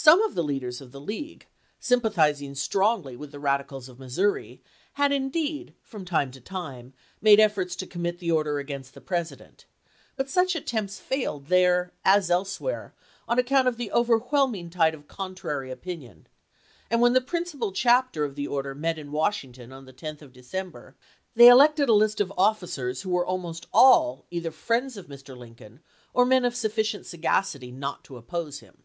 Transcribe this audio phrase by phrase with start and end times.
[0.00, 1.48] Some of the leaders of the League,
[1.80, 1.98] sym 316 ABRAHAM LINCOLN Chap.
[1.98, 2.02] xn.
[2.06, 2.56] pathizing
[3.02, 7.86] strongly with the radicals of Missouri, had indeed from time to time made efforts to
[7.86, 9.64] commit the order against the President;
[10.14, 12.94] but such attempts failed there, as elsewhere,
[13.26, 16.28] on account of the over whelming tide of contrary opinion,
[16.88, 20.24] and when the principal chapter of the order met in Washington 1863 on the 10th
[20.24, 20.96] of December,
[21.34, 25.36] they elected a list of offi cers who were almost all either friends of Mr.
[25.36, 25.80] Lin coln
[26.14, 28.84] or men of sufficient sagacity not to oppose him.